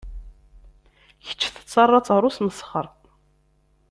[1.25, 2.85] Kečč tettaraḍ-tt ɣer usmesxer.